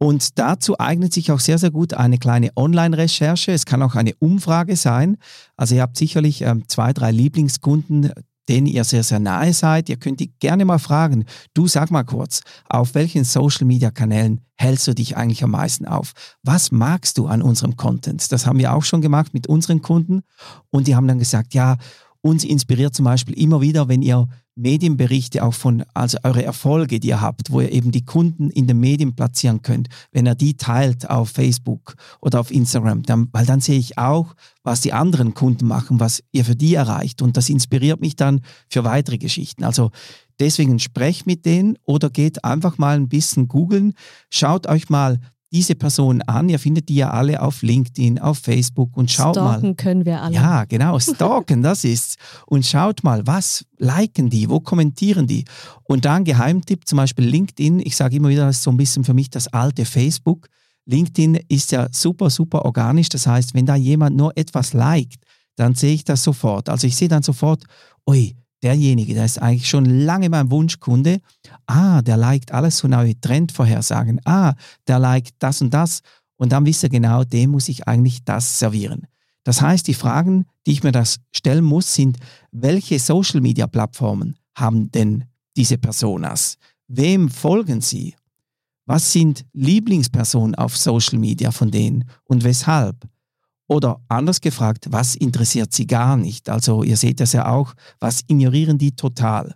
Und 0.02 0.38
dazu 0.38 0.80
eignet 0.80 1.12
sich 1.12 1.30
auch 1.30 1.40
sehr, 1.40 1.58
sehr 1.58 1.70
gut 1.70 1.92
eine 1.92 2.16
kleine 2.16 2.50
Online-Recherche. 2.56 3.52
Es 3.52 3.66
kann 3.66 3.82
auch 3.82 3.94
eine 3.94 4.14
Umfrage 4.18 4.74
sein. 4.76 5.18
Also 5.58 5.74
ihr 5.74 5.82
habt 5.82 5.98
sicherlich 5.98 6.40
ähm, 6.40 6.64
zwei, 6.68 6.94
drei 6.94 7.12
Lieblingskunden, 7.12 8.10
denen 8.48 8.66
ihr 8.66 8.84
sehr, 8.84 9.02
sehr 9.02 9.18
nahe 9.18 9.52
seid. 9.52 9.90
Ihr 9.90 9.98
könnt 9.98 10.20
die 10.20 10.32
gerne 10.38 10.64
mal 10.64 10.78
fragen, 10.78 11.26
du 11.52 11.68
sag 11.68 11.90
mal 11.90 12.04
kurz, 12.04 12.40
auf 12.66 12.94
welchen 12.94 13.24
Social-Media-Kanälen 13.24 14.40
hältst 14.56 14.88
du 14.88 14.94
dich 14.94 15.18
eigentlich 15.18 15.44
am 15.44 15.50
meisten 15.50 15.84
auf? 15.84 16.12
Was 16.42 16.72
magst 16.72 17.18
du 17.18 17.26
an 17.26 17.42
unserem 17.42 17.76
Content? 17.76 18.32
Das 18.32 18.46
haben 18.46 18.58
wir 18.58 18.72
auch 18.72 18.84
schon 18.84 19.02
gemacht 19.02 19.34
mit 19.34 19.48
unseren 19.48 19.82
Kunden. 19.82 20.22
Und 20.70 20.86
die 20.86 20.96
haben 20.96 21.08
dann 21.08 21.18
gesagt, 21.18 21.52
ja, 21.52 21.76
uns 22.22 22.42
inspiriert 22.44 22.94
zum 22.94 23.04
Beispiel 23.04 23.38
immer 23.38 23.60
wieder, 23.60 23.88
wenn 23.88 24.00
ihr 24.00 24.28
Medienberichte 24.60 25.42
auch 25.44 25.54
von, 25.54 25.84
also 25.94 26.18
eure 26.22 26.44
Erfolge, 26.44 27.00
die 27.00 27.08
ihr 27.08 27.20
habt, 27.20 27.50
wo 27.50 27.60
ihr 27.60 27.72
eben 27.72 27.90
die 27.90 28.04
Kunden 28.04 28.50
in 28.50 28.66
den 28.66 28.78
Medien 28.78 29.14
platzieren 29.14 29.62
könnt, 29.62 29.88
wenn 30.12 30.26
ihr 30.26 30.34
die 30.34 30.56
teilt 30.56 31.08
auf 31.08 31.30
Facebook 31.30 31.94
oder 32.20 32.40
auf 32.40 32.50
Instagram, 32.50 33.02
dann, 33.02 33.28
weil 33.32 33.46
dann 33.46 33.60
sehe 33.60 33.78
ich 33.78 33.98
auch, 33.98 34.34
was 34.62 34.80
die 34.80 34.92
anderen 34.92 35.34
Kunden 35.34 35.66
machen, 35.66 36.00
was 36.00 36.22
ihr 36.32 36.44
für 36.44 36.56
die 36.56 36.74
erreicht 36.74 37.22
und 37.22 37.36
das 37.36 37.48
inspiriert 37.48 38.00
mich 38.00 38.16
dann 38.16 38.42
für 38.68 38.84
weitere 38.84 39.18
Geschichten. 39.18 39.64
Also 39.64 39.90
deswegen 40.38 40.78
sprecht 40.78 41.26
mit 41.26 41.46
denen 41.46 41.78
oder 41.84 42.10
geht 42.10 42.44
einfach 42.44 42.78
mal 42.78 42.96
ein 42.96 43.08
bisschen 43.08 43.48
googeln, 43.48 43.94
schaut 44.30 44.66
euch 44.66 44.88
mal 44.88 45.18
diese 45.52 45.74
Person 45.74 46.22
an. 46.22 46.48
Ihr 46.48 46.58
findet 46.58 46.88
die 46.88 46.96
ja 46.96 47.10
alle 47.10 47.42
auf 47.42 47.62
LinkedIn, 47.62 48.18
auf 48.18 48.38
Facebook 48.38 48.96
und 48.96 49.10
schaut 49.10 49.34
stalken 49.34 49.44
mal. 49.44 49.58
Stalken 49.58 49.76
können 49.76 50.04
wir 50.04 50.22
alle. 50.22 50.34
Ja, 50.34 50.64
genau, 50.64 50.98
stalken, 50.98 51.62
das 51.62 51.84
ist's. 51.84 52.16
Und 52.46 52.64
schaut 52.64 53.02
mal, 53.02 53.26
was 53.26 53.64
liken 53.78 54.30
die, 54.30 54.48
wo 54.48 54.60
kommentieren 54.60 55.26
die. 55.26 55.44
Und 55.84 56.04
dann 56.04 56.24
Geheimtipp, 56.24 56.86
zum 56.86 56.98
Beispiel 56.98 57.26
LinkedIn. 57.26 57.80
Ich 57.80 57.96
sage 57.96 58.16
immer 58.16 58.28
wieder, 58.28 58.46
das 58.46 58.58
ist 58.58 58.62
so 58.62 58.70
ein 58.70 58.76
bisschen 58.76 59.04
für 59.04 59.14
mich 59.14 59.30
das 59.30 59.48
alte 59.48 59.84
Facebook. 59.84 60.48
LinkedIn 60.86 61.40
ist 61.48 61.72
ja 61.72 61.88
super, 61.90 62.30
super 62.30 62.64
organisch. 62.64 63.08
Das 63.08 63.26
heißt, 63.26 63.54
wenn 63.54 63.66
da 63.66 63.74
jemand 63.74 64.16
nur 64.16 64.36
etwas 64.36 64.72
liked, 64.72 65.22
dann 65.56 65.74
sehe 65.74 65.94
ich 65.94 66.04
das 66.04 66.22
sofort. 66.22 66.68
Also 66.68 66.86
ich 66.86 66.96
sehe 66.96 67.08
dann 67.08 67.22
sofort, 67.22 67.64
ui, 68.08 68.34
derjenige, 68.62 69.14
der 69.14 69.24
ist 69.24 69.40
eigentlich 69.40 69.68
schon 69.68 69.84
lange 69.84 70.28
mein 70.28 70.50
Wunschkunde. 70.50 71.20
Ah, 71.66 72.02
der 72.02 72.16
liked 72.16 72.52
alles 72.52 72.78
so 72.78 72.88
neue 72.88 73.18
Trendvorhersagen. 73.20 74.20
Ah, 74.24 74.54
der 74.86 74.98
liked 74.98 75.34
das 75.38 75.60
und 75.62 75.72
das. 75.72 76.00
Und 76.36 76.52
dann 76.52 76.66
wisst 76.66 76.82
ihr 76.82 76.88
genau, 76.88 77.24
dem 77.24 77.50
muss 77.50 77.68
ich 77.68 77.86
eigentlich 77.86 78.24
das 78.24 78.58
servieren. 78.58 79.06
Das 79.44 79.62
heißt, 79.62 79.86
die 79.86 79.94
Fragen, 79.94 80.46
die 80.66 80.72
ich 80.72 80.82
mir 80.82 80.92
das 80.92 81.20
stellen 81.32 81.64
muss, 81.64 81.94
sind, 81.94 82.18
welche 82.50 82.98
Social-Media-Plattformen 82.98 84.36
haben 84.54 84.90
denn 84.90 85.24
diese 85.56 85.78
Personas? 85.78 86.56
Wem 86.88 87.28
folgen 87.28 87.80
sie? 87.80 88.14
Was 88.86 89.12
sind 89.12 89.44
Lieblingspersonen 89.52 90.54
auf 90.54 90.76
Social 90.76 91.18
Media 91.18 91.52
von 91.52 91.70
denen 91.70 92.04
und 92.24 92.44
weshalb? 92.44 92.96
Oder 93.70 94.00
anders 94.08 94.40
gefragt, 94.40 94.88
was 94.90 95.14
interessiert 95.14 95.72
sie 95.72 95.86
gar 95.86 96.16
nicht? 96.16 96.48
Also 96.48 96.82
ihr 96.82 96.96
seht 96.96 97.20
das 97.20 97.32
ja 97.32 97.48
auch, 97.48 97.74
was 98.00 98.22
ignorieren 98.26 98.78
die 98.78 98.96
total? 98.96 99.54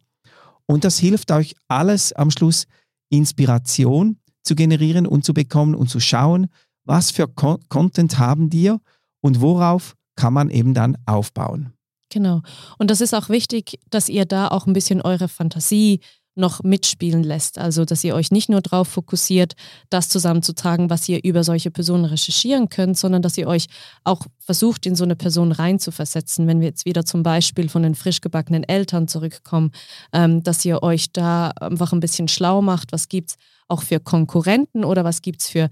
Und 0.67 0.85
das 0.85 0.99
hilft 0.99 1.33
euch 1.33 1.57
alles 1.67 2.13
am 2.13 2.31
Schluss 2.31 2.67
Inspiration 3.11 4.21
zu 4.45 4.55
generieren 4.55 5.09
und 5.09 5.25
zu 5.25 5.35
bekommen 5.35 5.75
und 5.75 5.91
zu 5.91 5.99
schauen, 5.99 6.47
was 6.85 7.11
für 7.11 7.27
Con 7.27 7.59
Content 7.69 8.17
haben 8.21 8.51
die 8.51 8.73
und 9.21 9.41
worauf 9.41 9.97
kann 10.15 10.33
man 10.33 10.49
eben 10.49 10.75
dann 10.75 10.97
aufbauen. 11.07 11.73
Genau. 12.09 12.43
Und 12.79 12.93
das 12.93 13.01
ist 13.01 13.15
auch 13.15 13.29
wichtig, 13.31 13.81
dass 13.91 14.09
ihr 14.09 14.27
da 14.27 14.47
auch 14.47 14.69
ein 14.69 14.75
bisschen 14.75 15.03
eure 15.03 15.27
Fantasie 15.27 15.99
noch 16.35 16.63
mitspielen 16.63 17.23
lässt. 17.23 17.59
Also, 17.59 17.85
dass 17.85 18.03
ihr 18.05 18.15
euch 18.15 18.31
nicht 18.31 18.49
nur 18.49 18.61
darauf 18.61 18.89
fokussiert, 18.89 19.55
das 19.91 20.09
zusammenzutragen, 20.09 20.91
was 20.91 21.09
ihr 21.09 21.23
über 21.23 21.45
solche 21.45 21.71
Personen 21.71 22.05
recherchieren 22.05 22.69
könnt, 22.69 22.99
sondern 22.99 23.23
dass 23.23 23.39
ihr 23.39 23.47
euch 23.47 23.67
auch 24.03 24.23
versucht, 24.39 24.87
in 24.87 24.97
so 24.97 25.05
eine 25.05 25.17
Person 25.17 25.53
reinzuversetzen. 25.53 26.47
Wenn 26.47 26.61
wir 26.61 26.69
jetzt 26.69 26.87
wieder 26.87 27.05
zum 27.05 27.23
Beispiel 27.23 27.69
von 27.69 27.83
den 27.83 27.95
frisch 27.95 28.21
gebackenen 28.21 28.65
Eltern 28.65 29.09
zurückkommen, 29.09 29.71
ähm, 30.13 30.43
dass 30.43 30.65
ihr 30.65 30.83
euch 30.83 31.13
da 31.13 31.51
einfach 31.51 31.93
ein 31.93 32.01
bisschen 32.01 32.29
schlau 32.29 32.63
macht, 32.63 32.93
was 32.93 33.09
gibt 33.09 33.31
es 33.31 33.37
auch 33.69 33.83
für 33.83 34.01
Konkurrenten 34.01 34.85
oder 34.85 35.05
was 35.05 35.23
gibt 35.23 35.43
es 35.43 35.49
für 35.49 35.69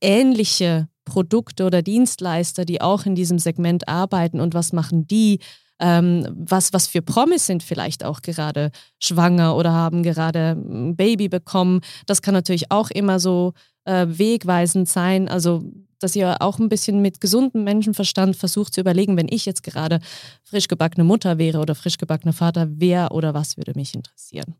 ähnliche 0.00 0.88
Produkte 1.04 1.64
oder 1.64 1.82
Dienstleister, 1.82 2.64
die 2.64 2.80
auch 2.80 3.06
in 3.06 3.14
diesem 3.14 3.38
Segment 3.38 3.88
arbeiten 3.88 4.40
und 4.40 4.54
was 4.54 4.72
machen 4.72 5.06
die 5.06 5.40
ähm, 5.82 6.26
was, 6.30 6.72
was 6.72 6.86
für 6.86 7.02
Promis 7.02 7.44
sind 7.44 7.62
vielleicht 7.62 8.04
auch 8.04 8.22
gerade 8.22 8.70
schwanger 9.00 9.56
oder 9.56 9.72
haben 9.72 10.04
gerade 10.04 10.52
ein 10.52 10.96
Baby 10.96 11.28
bekommen. 11.28 11.80
Das 12.06 12.22
kann 12.22 12.34
natürlich 12.34 12.70
auch 12.70 12.90
immer 12.90 13.18
so 13.18 13.52
äh, 13.84 14.06
wegweisend 14.08 14.88
sein. 14.88 15.28
Also 15.28 15.64
dass 15.98 16.16
ihr 16.16 16.40
auch 16.40 16.58
ein 16.58 16.68
bisschen 16.68 17.00
mit 17.00 17.20
gesundem 17.20 17.64
Menschenverstand 17.64 18.36
versucht 18.36 18.74
zu 18.74 18.80
überlegen, 18.80 19.16
wenn 19.16 19.28
ich 19.30 19.46
jetzt 19.46 19.62
gerade 19.62 20.00
frisch 20.42 20.66
gebackene 20.66 21.04
Mutter 21.04 21.38
wäre 21.38 21.60
oder 21.60 21.74
frisch 21.76 21.98
gebackener 21.98 22.32
Vater, 22.32 22.66
wer 22.70 23.12
oder 23.12 23.34
was 23.34 23.56
würde 23.56 23.72
mich 23.76 23.94
interessieren. 23.94 24.56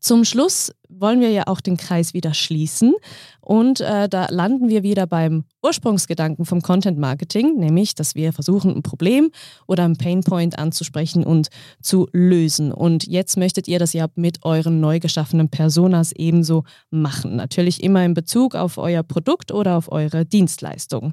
Zum 0.00 0.24
Schluss 0.24 0.72
wollen 0.88 1.20
wir 1.20 1.30
ja 1.30 1.42
auch 1.46 1.60
den 1.60 1.76
Kreis 1.76 2.14
wieder 2.14 2.32
schließen 2.32 2.94
und 3.42 3.80
äh, 3.80 4.08
da 4.08 4.28
landen 4.30 4.70
wir 4.70 4.82
wieder 4.82 5.06
beim 5.06 5.44
Ursprungsgedanken 5.62 6.46
vom 6.46 6.62
Content 6.62 6.98
Marketing, 6.98 7.56
nämlich, 7.58 7.94
dass 7.94 8.14
wir 8.14 8.32
versuchen, 8.32 8.74
ein 8.74 8.82
Problem 8.82 9.30
oder 9.66 9.84
ein 9.84 9.96
Painpoint 9.96 10.58
anzusprechen 10.58 11.22
und 11.22 11.48
zu 11.82 12.08
lösen. 12.12 12.72
Und 12.72 13.06
jetzt 13.06 13.36
möchtet 13.36 13.68
ihr 13.68 13.78
das 13.78 13.92
ja 13.92 14.06
mit 14.14 14.42
euren 14.42 14.80
neu 14.80 15.00
geschaffenen 15.00 15.50
Personas 15.50 16.12
ebenso 16.12 16.64
machen. 16.90 17.36
Natürlich 17.36 17.82
immer 17.82 18.02
in 18.02 18.14
Bezug 18.14 18.54
auf 18.54 18.78
euer 18.78 19.02
Produkt 19.02 19.52
oder 19.52 19.76
auf 19.76 19.92
eure 19.92 20.24
Dienstleistung. 20.24 21.12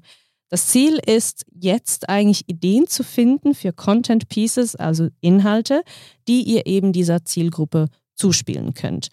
Das 0.50 0.68
Ziel 0.68 0.98
ist 1.06 1.46
jetzt 1.54 2.08
eigentlich 2.08 2.48
Ideen 2.48 2.88
zu 2.88 3.04
finden 3.04 3.54
für 3.54 3.74
Content 3.74 4.30
Pieces, 4.30 4.78
also 4.78 5.10
Inhalte, 5.20 5.84
die 6.30 6.44
ihr 6.44 6.68
eben 6.68 6.94
dieser 6.94 7.26
Zielgruppe 7.26 7.88
zuspielen 8.18 8.74
könnt. 8.74 9.10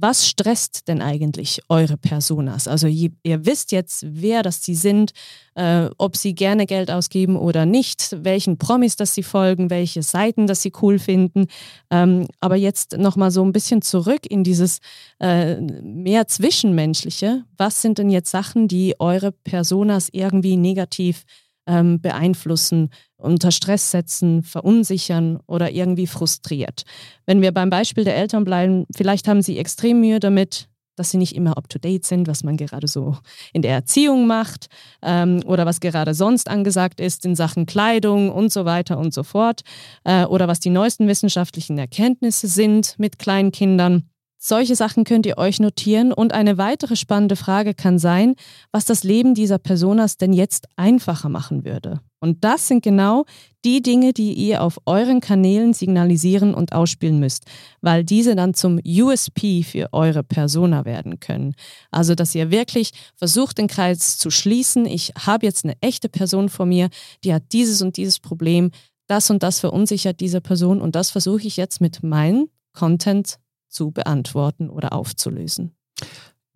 Was 0.00 0.28
stresst 0.28 0.86
denn 0.86 1.02
eigentlich 1.02 1.60
eure 1.68 1.96
Personas? 1.96 2.68
Also 2.68 2.86
ihr, 2.86 3.10
wisst 3.24 3.72
jetzt, 3.72 4.04
wer 4.06 4.44
das 4.44 4.64
sie 4.64 4.76
sind, 4.76 5.10
äh, 5.56 5.88
ob 5.98 6.16
sie 6.16 6.36
gerne 6.36 6.66
Geld 6.66 6.88
ausgeben 6.88 7.36
oder 7.36 7.66
nicht, 7.66 8.16
welchen 8.22 8.58
Promis 8.58 8.94
das 8.94 9.14
sie 9.14 9.24
folgen, 9.24 9.70
welche 9.70 10.04
Seiten 10.04 10.46
das 10.46 10.62
sie 10.62 10.72
cool 10.82 11.00
finden. 11.00 11.48
Ähm, 11.90 12.28
aber 12.38 12.54
jetzt 12.54 12.96
nochmal 12.96 13.32
so 13.32 13.42
ein 13.42 13.50
bisschen 13.50 13.82
zurück 13.82 14.24
in 14.28 14.44
dieses 14.44 14.78
äh, 15.18 15.60
mehr 15.60 16.28
Zwischenmenschliche. 16.28 17.44
Was 17.56 17.82
sind 17.82 17.98
denn 17.98 18.10
jetzt 18.10 18.30
Sachen, 18.30 18.68
die 18.68 18.94
eure 19.00 19.32
Personas 19.32 20.10
irgendwie 20.12 20.56
negativ 20.56 21.24
ähm, 21.68 22.00
beeinflussen, 22.00 22.90
unter 23.16 23.52
Stress 23.52 23.90
setzen, 23.90 24.42
verunsichern 24.42 25.38
oder 25.46 25.70
irgendwie 25.70 26.06
frustriert. 26.06 26.82
Wenn 27.26 27.42
wir 27.42 27.52
beim 27.52 27.70
Beispiel 27.70 28.04
der 28.04 28.16
Eltern 28.16 28.44
bleiben, 28.44 28.86
vielleicht 28.96 29.28
haben 29.28 29.42
sie 29.42 29.58
extrem 29.58 30.00
Mühe 30.00 30.18
damit, 30.18 30.68
dass 30.96 31.10
sie 31.10 31.18
nicht 31.18 31.36
immer 31.36 31.56
up-to-date 31.56 32.04
sind, 32.04 32.26
was 32.26 32.42
man 32.42 32.56
gerade 32.56 32.88
so 32.88 33.16
in 33.52 33.62
der 33.62 33.72
Erziehung 33.72 34.26
macht 34.26 34.66
ähm, 35.02 35.42
oder 35.46 35.64
was 35.64 35.78
gerade 35.78 36.14
sonst 36.14 36.48
angesagt 36.48 37.00
ist 37.00 37.24
in 37.24 37.36
Sachen 37.36 37.66
Kleidung 37.66 38.32
und 38.32 38.52
so 38.52 38.64
weiter 38.64 38.98
und 38.98 39.14
so 39.14 39.22
fort 39.22 39.62
äh, 40.04 40.24
oder 40.24 40.48
was 40.48 40.58
die 40.58 40.70
neuesten 40.70 41.06
wissenschaftlichen 41.06 41.78
Erkenntnisse 41.78 42.48
sind 42.48 42.96
mit 42.98 43.18
kleinen 43.18 43.52
Kindern. 43.52 44.08
Solche 44.40 44.76
Sachen 44.76 45.02
könnt 45.02 45.26
ihr 45.26 45.36
euch 45.36 45.58
notieren 45.58 46.12
und 46.12 46.32
eine 46.32 46.58
weitere 46.58 46.94
spannende 46.94 47.34
Frage 47.34 47.74
kann 47.74 47.98
sein, 47.98 48.36
was 48.70 48.84
das 48.84 49.02
Leben 49.02 49.34
dieser 49.34 49.58
Personas 49.58 50.16
denn 50.16 50.32
jetzt 50.32 50.68
einfacher 50.76 51.28
machen 51.28 51.64
würde. 51.64 52.00
Und 52.20 52.44
das 52.44 52.68
sind 52.68 52.84
genau 52.84 53.24
die 53.64 53.82
Dinge, 53.82 54.12
die 54.12 54.32
ihr 54.32 54.62
auf 54.62 54.78
euren 54.86 55.20
Kanälen 55.20 55.72
signalisieren 55.72 56.54
und 56.54 56.72
ausspielen 56.72 57.18
müsst, 57.18 57.46
weil 57.80 58.04
diese 58.04 58.36
dann 58.36 58.54
zum 58.54 58.80
USP 58.86 59.64
für 59.64 59.88
eure 59.92 60.22
Persona 60.22 60.84
werden 60.84 61.18
können. 61.18 61.54
Also, 61.90 62.14
dass 62.14 62.34
ihr 62.34 62.52
wirklich 62.52 62.92
versucht, 63.16 63.58
den 63.58 63.66
Kreis 63.66 64.18
zu 64.18 64.30
schließen. 64.30 64.86
Ich 64.86 65.12
habe 65.18 65.46
jetzt 65.46 65.64
eine 65.64 65.74
echte 65.80 66.08
Person 66.08 66.48
vor 66.48 66.66
mir, 66.66 66.90
die 67.24 67.34
hat 67.34 67.42
dieses 67.52 67.82
und 67.82 67.96
dieses 67.96 68.20
Problem, 68.20 68.70
das 69.08 69.30
und 69.30 69.42
das 69.42 69.58
verunsichert 69.58 70.20
diese 70.20 70.40
Person 70.40 70.80
und 70.80 70.94
das 70.94 71.10
versuche 71.10 71.46
ich 71.46 71.56
jetzt 71.56 71.80
mit 71.80 72.04
meinem 72.04 72.48
Content 72.72 73.38
zu 73.68 73.90
beantworten 73.90 74.70
oder 74.70 74.92
aufzulösen. 74.92 75.72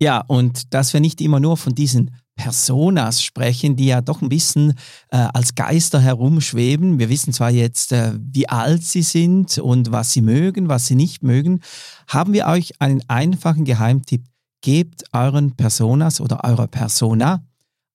Ja, 0.01 0.21
und 0.27 0.73
dass 0.73 0.93
wir 0.93 0.99
nicht 0.99 1.21
immer 1.21 1.39
nur 1.39 1.57
von 1.57 1.75
diesen 1.75 2.11
Personas 2.35 3.23
sprechen, 3.23 3.75
die 3.75 3.85
ja 3.85 4.01
doch 4.01 4.21
ein 4.21 4.29
bisschen 4.29 4.73
äh, 5.09 5.17
als 5.17 5.55
Geister 5.55 5.99
herumschweben. 6.01 6.97
Wir 6.97 7.09
wissen 7.09 7.31
zwar 7.31 7.51
jetzt, 7.51 7.91
äh, 7.91 8.13
wie 8.19 8.49
alt 8.49 8.83
sie 8.83 9.03
sind 9.03 9.59
und 9.59 9.91
was 9.91 10.13
sie 10.13 10.21
mögen, 10.21 10.67
was 10.67 10.87
sie 10.87 10.95
nicht 10.95 11.21
mögen. 11.21 11.61
Haben 12.07 12.33
wir 12.33 12.47
euch 12.47 12.81
einen 12.81 13.03
einfachen 13.07 13.65
Geheimtipp? 13.65 14.25
Gebt 14.61 15.03
euren 15.13 15.55
Personas 15.55 16.21
oder 16.21 16.43
eurer 16.43 16.67
Persona 16.67 17.45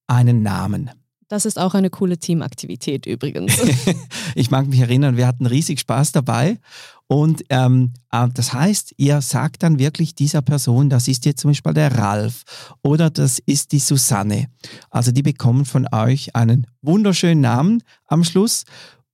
einen 0.06 0.42
Namen. 0.42 0.90
Das 1.28 1.44
ist 1.44 1.58
auch 1.58 1.74
eine 1.74 1.90
coole 1.90 2.18
Teamaktivität 2.18 3.06
übrigens. 3.06 3.54
ich 4.34 4.50
mag 4.50 4.66
mich 4.66 4.80
erinnern, 4.80 5.16
wir 5.16 5.26
hatten 5.26 5.46
riesig 5.46 5.80
Spaß 5.80 6.12
dabei 6.12 6.58
und 7.08 7.42
ähm, 7.48 7.94
äh, 8.12 8.28
das 8.32 8.52
heißt, 8.52 8.94
ihr 8.98 9.22
sagt 9.22 9.62
dann 9.62 9.78
wirklich 9.78 10.14
dieser 10.14 10.42
Person, 10.42 10.90
das 10.90 11.08
ist 11.08 11.24
jetzt 11.24 11.40
zum 11.40 11.50
Beispiel 11.50 11.72
der 11.72 11.96
Ralf 11.96 12.44
oder 12.82 13.08
das 13.08 13.38
ist 13.38 13.72
die 13.72 13.78
Susanne. 13.78 14.48
Also 14.90 15.10
die 15.10 15.22
bekommen 15.22 15.64
von 15.64 15.86
euch 15.92 16.36
einen 16.36 16.66
wunderschönen 16.82 17.40
Namen 17.40 17.82
am 18.06 18.24
Schluss. 18.24 18.64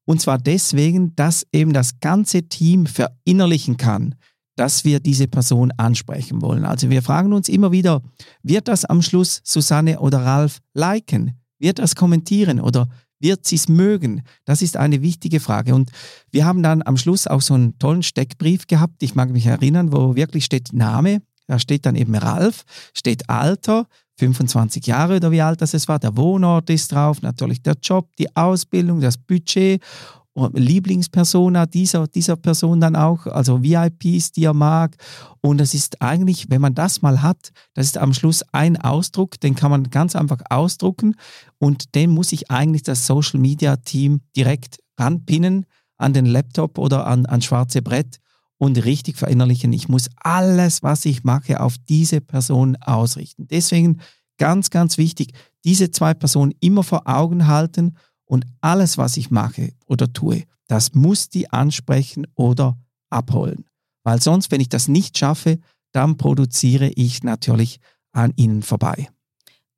Und 0.06 0.20
zwar 0.20 0.38
deswegen, 0.38 1.14
dass 1.14 1.46
eben 1.52 1.72
das 1.72 2.00
ganze 2.00 2.42
Team 2.42 2.86
verinnerlichen 2.86 3.76
kann, 3.76 4.16
dass 4.56 4.84
wir 4.84 4.98
diese 5.00 5.28
Person 5.28 5.72
ansprechen 5.76 6.42
wollen. 6.42 6.64
Also 6.64 6.90
wir 6.90 7.02
fragen 7.02 7.32
uns 7.32 7.48
immer 7.48 7.70
wieder, 7.70 8.02
wird 8.42 8.66
das 8.66 8.84
am 8.84 9.02
Schluss 9.02 9.40
Susanne 9.44 10.00
oder 10.00 10.18
Ralf 10.18 10.58
liken? 10.74 11.43
Wird 11.58 11.78
das 11.78 11.94
kommentieren 11.94 12.60
oder 12.60 12.88
wird 13.20 13.46
sie 13.46 13.56
es 13.56 13.68
mögen? 13.68 14.22
Das 14.44 14.62
ist 14.62 14.76
eine 14.76 15.02
wichtige 15.02 15.40
Frage. 15.40 15.74
Und 15.74 15.90
wir 16.30 16.44
haben 16.44 16.62
dann 16.62 16.82
am 16.84 16.96
Schluss 16.96 17.26
auch 17.26 17.40
so 17.40 17.54
einen 17.54 17.78
tollen 17.78 18.02
Steckbrief 18.02 18.66
gehabt. 18.66 19.02
Ich 19.02 19.14
mag 19.14 19.30
mich 19.30 19.46
erinnern, 19.46 19.92
wo 19.92 20.14
wirklich 20.14 20.44
steht 20.44 20.72
Name. 20.72 21.22
Da 21.46 21.58
steht 21.58 21.84
dann 21.84 21.94
eben 21.94 22.14
Ralf, 22.14 22.64
steht 22.94 23.28
Alter, 23.28 23.86
25 24.18 24.86
Jahre 24.86 25.16
oder 25.16 25.30
wie 25.30 25.42
alt 25.42 25.60
das 25.60 25.74
es 25.74 25.88
war. 25.88 25.98
Der 25.98 26.16
Wohnort 26.16 26.70
ist 26.70 26.92
drauf, 26.92 27.22
natürlich 27.22 27.62
der 27.62 27.76
Job, 27.82 28.08
die 28.18 28.34
Ausbildung, 28.36 29.00
das 29.00 29.18
Budget 29.18 29.82
Lieblingspersona 30.34 31.66
dieser, 31.66 32.08
dieser 32.08 32.36
Person 32.36 32.80
dann 32.80 32.96
auch, 32.96 33.26
also 33.26 33.62
VIPs, 33.62 34.32
die 34.32 34.44
er 34.44 34.54
mag. 34.54 34.96
Und 35.40 35.60
es 35.60 35.74
ist 35.74 36.02
eigentlich, 36.02 36.46
wenn 36.50 36.60
man 36.60 36.74
das 36.74 37.02
mal 37.02 37.22
hat, 37.22 37.50
das 37.74 37.86
ist 37.86 37.98
am 37.98 38.12
Schluss 38.12 38.44
ein 38.52 38.76
Ausdruck, 38.76 39.38
den 39.40 39.54
kann 39.54 39.70
man 39.70 39.90
ganz 39.90 40.16
einfach 40.16 40.40
ausdrucken 40.50 41.14
und 41.58 41.94
den 41.94 42.10
muss 42.10 42.32
ich 42.32 42.50
eigentlich 42.50 42.82
das 42.82 43.06
Social 43.06 43.38
Media 43.38 43.76
Team 43.76 44.22
direkt 44.36 44.78
ranpinnen 44.98 45.66
an 45.96 46.12
den 46.12 46.26
Laptop 46.26 46.78
oder 46.78 47.06
an, 47.06 47.26
an 47.26 47.40
schwarze 47.40 47.80
Brett 47.82 48.18
und 48.58 48.84
richtig 48.84 49.16
verinnerlichen. 49.16 49.72
Ich 49.72 49.88
muss 49.88 50.08
alles, 50.16 50.82
was 50.82 51.04
ich 51.04 51.22
mache, 51.22 51.60
auf 51.60 51.76
diese 51.88 52.20
Person 52.20 52.76
ausrichten. 52.80 53.46
Deswegen 53.48 54.00
ganz, 54.38 54.70
ganz 54.70 54.98
wichtig, 54.98 55.32
diese 55.64 55.90
zwei 55.90 56.14
Personen 56.14 56.54
immer 56.60 56.82
vor 56.82 57.02
Augen 57.06 57.46
halten 57.46 57.96
und 58.26 58.46
alles, 58.60 58.98
was 58.98 59.16
ich 59.16 59.30
mache 59.30 59.72
oder 59.86 60.12
tue, 60.12 60.44
das 60.66 60.94
muss 60.94 61.28
die 61.28 61.50
ansprechen 61.50 62.26
oder 62.34 62.78
abholen. 63.10 63.64
Weil 64.02 64.20
sonst, 64.20 64.50
wenn 64.50 64.60
ich 64.60 64.68
das 64.68 64.88
nicht 64.88 65.18
schaffe, 65.18 65.58
dann 65.92 66.16
produziere 66.16 66.88
ich 66.88 67.22
natürlich 67.22 67.80
an 68.12 68.32
ihnen 68.36 68.62
vorbei. 68.62 69.08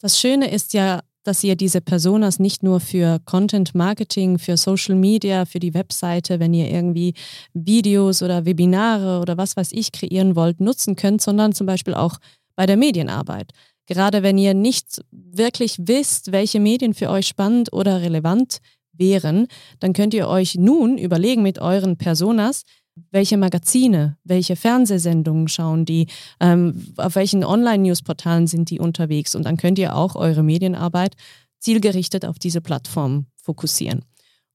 Das 0.00 0.18
Schöne 0.18 0.50
ist 0.50 0.74
ja, 0.74 1.02
dass 1.24 1.42
ihr 1.42 1.56
diese 1.56 1.80
Personas 1.80 2.38
nicht 2.38 2.62
nur 2.62 2.80
für 2.80 3.18
Content 3.24 3.74
Marketing, 3.74 4.38
für 4.38 4.56
Social 4.56 4.94
Media, 4.94 5.44
für 5.44 5.58
die 5.58 5.74
Webseite, 5.74 6.38
wenn 6.38 6.54
ihr 6.54 6.70
irgendwie 6.70 7.14
Videos 7.52 8.22
oder 8.22 8.44
Webinare 8.44 9.20
oder 9.20 9.36
was 9.36 9.56
weiß 9.56 9.72
ich 9.72 9.90
kreieren 9.90 10.36
wollt, 10.36 10.60
nutzen 10.60 10.94
könnt, 10.94 11.20
sondern 11.20 11.52
zum 11.52 11.66
Beispiel 11.66 11.94
auch 11.94 12.18
bei 12.54 12.66
der 12.66 12.76
Medienarbeit. 12.76 13.52
Gerade 13.86 14.22
wenn 14.22 14.38
ihr 14.38 14.54
nicht 14.54 15.00
wirklich 15.10 15.76
wisst, 15.78 16.32
welche 16.32 16.60
Medien 16.60 16.94
für 16.94 17.10
euch 17.10 17.28
spannend 17.28 17.72
oder 17.72 18.02
relevant 18.02 18.58
wären, 18.92 19.46
dann 19.80 19.92
könnt 19.92 20.14
ihr 20.14 20.28
euch 20.28 20.56
nun 20.56 20.98
überlegen 20.98 21.42
mit 21.42 21.58
euren 21.60 21.96
Personas, 21.96 22.62
welche 23.10 23.36
Magazine, 23.36 24.16
welche 24.24 24.56
Fernsehsendungen 24.56 25.48
schauen 25.48 25.84
die, 25.84 26.06
ähm, 26.40 26.94
auf 26.96 27.14
welchen 27.14 27.44
Online-Newsportalen 27.44 28.46
sind 28.46 28.70
die 28.70 28.80
unterwegs 28.80 29.34
und 29.34 29.44
dann 29.44 29.58
könnt 29.58 29.78
ihr 29.78 29.94
auch 29.94 30.16
eure 30.16 30.42
Medienarbeit 30.42 31.14
zielgerichtet 31.58 32.24
auf 32.24 32.38
diese 32.38 32.60
Plattform 32.60 33.26
fokussieren. 33.36 34.02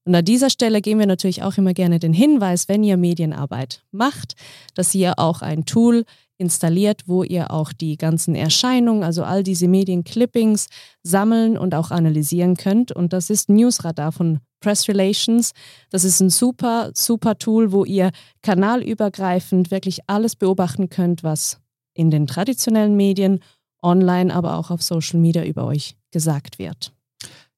Und 0.04 0.14
an 0.16 0.24
dieser 0.24 0.50
Stelle 0.50 0.80
geben 0.80 0.98
wir 0.98 1.06
natürlich 1.06 1.44
auch 1.44 1.56
immer 1.56 1.74
gerne 1.74 2.00
den 2.00 2.12
Hinweis, 2.12 2.68
wenn 2.68 2.82
ihr 2.82 2.96
Medienarbeit 2.96 3.84
macht, 3.92 4.34
dass 4.74 4.94
ihr 4.94 5.18
auch 5.18 5.42
ein 5.42 5.64
Tool 5.64 6.04
installiert, 6.38 7.02
wo 7.06 7.22
ihr 7.22 7.50
auch 7.50 7.72
die 7.72 7.96
ganzen 7.96 8.34
Erscheinungen, 8.34 9.02
also 9.02 9.24
all 9.24 9.42
diese 9.42 9.68
Medienclippings 9.68 10.68
sammeln 11.02 11.56
und 11.56 11.74
auch 11.74 11.90
analysieren 11.90 12.56
könnt. 12.56 12.92
Und 12.92 13.12
das 13.12 13.30
ist 13.30 13.48
Newsradar 13.48 14.12
von 14.12 14.40
Press 14.60 14.88
Relations. 14.88 15.52
Das 15.90 16.04
ist 16.04 16.20
ein 16.20 16.30
super, 16.30 16.90
super 16.94 17.36
Tool, 17.36 17.72
wo 17.72 17.84
ihr 17.84 18.10
kanalübergreifend 18.42 19.70
wirklich 19.70 20.00
alles 20.06 20.36
beobachten 20.36 20.88
könnt, 20.88 21.22
was 21.22 21.60
in 21.94 22.10
den 22.10 22.26
traditionellen 22.26 22.96
Medien, 22.96 23.40
online, 23.82 24.34
aber 24.34 24.56
auch 24.56 24.70
auf 24.70 24.82
Social 24.82 25.20
Media 25.20 25.44
über 25.44 25.66
euch 25.66 25.96
gesagt 26.10 26.58
wird. 26.58 26.92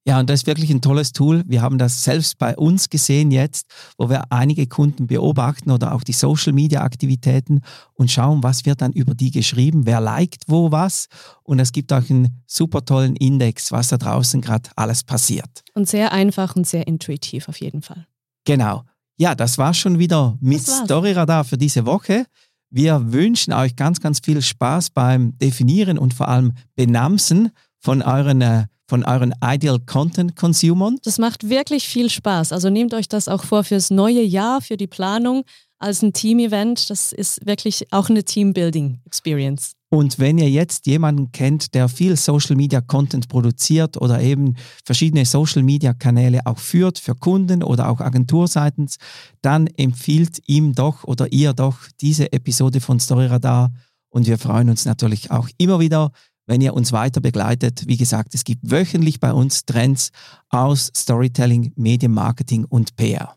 Ja, 0.07 0.21
und 0.21 0.29
das 0.29 0.41
ist 0.41 0.47
wirklich 0.47 0.71
ein 0.71 0.83
tolles 0.83 1.13
Tool. 1.13 1.43
Wir 1.47 1.63
haben 1.63 1.79
das 1.79 2.05
selbst 2.05 2.37
bei 2.37 2.55
uns 2.57 2.91
gesehen 2.91 3.31
jetzt, 3.31 3.67
wo 3.97 4.11
wir 4.11 4.31
einige 4.31 4.67
Kunden 4.67 5.07
beobachten 5.07 5.71
oder 5.71 5.95
auch 5.95 6.05
die 6.05 6.13
Social-Media-Aktivitäten 6.13 7.63
und 7.95 8.11
schauen, 8.11 8.43
was 8.43 8.67
wird 8.67 8.83
dann 8.83 8.93
über 8.93 9.15
die 9.15 9.31
geschrieben, 9.31 9.87
wer 9.87 10.01
liked 10.01 10.45
wo 10.47 10.71
was. 10.71 11.07
Und 11.43 11.59
es 11.59 11.73
gibt 11.73 11.91
auch 11.91 12.09
einen 12.11 12.43
super 12.47 12.85
tollen 12.85 13.17
Index, 13.17 13.73
was 13.73 13.89
da 13.89 13.97
draußen 13.97 14.43
gerade 14.43 14.69
alles 14.77 15.05
passiert. 15.05 15.65
Und 15.73 15.89
sehr 15.89 16.13
einfach 16.13 16.55
und 16.55 16.67
sehr 16.67 16.87
intuitiv 16.87 17.49
auf 17.49 17.59
jeden 17.61 17.81
Fall. 17.81 18.07
Genau. 18.45 18.83
Ja, 19.17 19.35
das 19.35 19.57
war 19.57 19.73
schon 19.73 19.99
wieder 19.99 20.37
mit 20.41 20.61
Storyradar 20.61 21.45
für 21.45 21.57
diese 21.57 21.87
Woche. 21.87 22.27
Wir 22.69 23.13
wünschen 23.13 23.53
euch 23.53 23.77
ganz, 23.77 24.01
ganz 24.01 24.19
viel 24.19 24.43
Spaß 24.43 24.91
beim 24.91 25.39
Definieren 25.39 25.97
und 25.97 26.13
vor 26.13 26.29
allem 26.29 26.53
Benamsen 26.75 27.53
von 27.85 28.03
euren 28.03 28.41
äh, 28.41 28.65
von 28.87 29.03
euren 29.05 29.33
Ideal 29.43 29.79
Content 29.81 30.37
Consumern. 30.37 30.99
Das 31.05 31.19
macht 31.19 31.49
wirklich 31.49 31.89
viel 31.89 32.11
Spaß. 32.11 32.53
Also 32.53 32.69
nehmt 32.69 32.93
euch 32.93 33.09
das 33.09 33.29
auch 33.29 33.45
vor 33.45 33.65
fürs 33.65 33.91
neue 33.91 34.23
Jahr, 34.23 34.61
für 34.61 34.77
die 34.77 34.87
Planung 34.87 35.45
als 35.79 36.03
ein 36.03 36.13
Team-Event. 36.13 36.91
Das 36.91 37.13
ist 37.13 37.47
wirklich 37.47 37.93
auch 37.93 38.11
eine 38.11 38.25
Team-Building-Experience. 38.25 39.73
Und 39.91 40.19
wenn 40.19 40.39
ihr 40.39 40.51
jetzt 40.51 40.87
jemanden 40.87 41.33
kennt, 41.33 41.75
der 41.75 41.89
viel 41.89 42.17
Social 42.17 42.57
Media 42.57 42.81
Content 42.81 43.29
produziert 43.29 43.97
oder 44.01 44.21
eben 44.21 44.57
verschiedene 44.85 45.25
Social 45.25 45.63
Media 45.63 45.95
Kanäle 45.95 46.41
auch 46.45 46.59
führt 46.59 46.99
für 46.99 47.15
Kunden 47.15 47.63
oder 47.63 47.89
auch 47.89 48.01
Agenturseitens, 48.01 48.99
dann 49.41 49.67
empfiehlt 49.67 50.41
ihm 50.47 50.75
doch 50.75 51.05
oder 51.05 51.33
ihr 51.33 51.53
doch 51.53 51.79
diese 52.01 52.33
Episode 52.33 52.81
von 52.81 53.01
Storyradar. 53.01 53.73
Und 54.09 54.27
wir 54.27 54.39
freuen 54.39 54.69
uns 54.69 54.85
natürlich 54.85 55.31
auch 55.31 55.49
immer 55.59 55.81
wieder, 55.81 56.13
wenn 56.47 56.61
ihr 56.61 56.75
uns 56.75 56.93
weiter 56.93 57.21
begleitet. 57.21 57.85
Wie 57.87 57.97
gesagt, 57.97 58.35
es 58.35 58.45
gibt 58.45 58.71
wöchentlich 58.71 59.21
bei 59.21 59.33
uns 59.33 59.65
Trends 59.65 60.11
aus 60.49 60.91
Storytelling, 60.97 61.73
Medienmarketing 61.77 62.65
und 62.65 62.97
PR. 62.97 63.37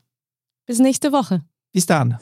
Bis 0.65 0.79
nächste 0.79 1.11
Woche. 1.11 1.41
Bis 1.71 1.85
dann. 1.85 2.17